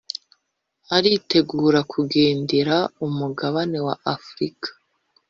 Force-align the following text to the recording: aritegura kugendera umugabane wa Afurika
aritegura 0.95 1.79
kugendera 1.91 2.75
umugabane 3.05 3.77
wa 3.87 3.95
Afurika 4.15 4.69